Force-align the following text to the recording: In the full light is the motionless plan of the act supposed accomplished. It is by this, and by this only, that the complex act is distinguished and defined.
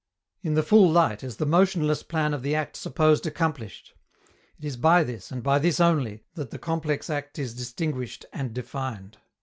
In 0.41 0.55
the 0.55 0.63
full 0.63 0.89
light 0.89 1.23
is 1.23 1.37
the 1.37 1.45
motionless 1.45 2.01
plan 2.01 2.33
of 2.33 2.41
the 2.41 2.55
act 2.55 2.75
supposed 2.75 3.27
accomplished. 3.27 3.93
It 4.57 4.65
is 4.65 4.75
by 4.75 5.03
this, 5.03 5.29
and 5.29 5.43
by 5.43 5.59
this 5.59 5.79
only, 5.79 6.23
that 6.33 6.49
the 6.49 6.57
complex 6.57 7.07
act 7.07 7.37
is 7.37 7.53
distinguished 7.53 8.25
and 8.33 8.51
defined. 8.51 9.19